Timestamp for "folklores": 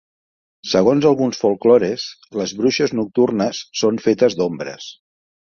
1.41-2.07